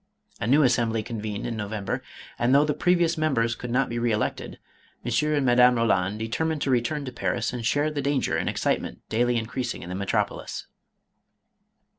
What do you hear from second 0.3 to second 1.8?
A new Assembly convened in No